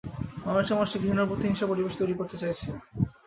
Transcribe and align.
মানুষে 0.45 0.73
মানুষে 0.75 0.97
ঘৃণা 1.03 1.21
ও 1.23 1.29
প্রতিহিংসার 1.29 1.69
পরিবেশ 1.71 1.93
তৈরি 1.97 2.13
করতে 2.19 2.35
চাইছে। 2.41 2.65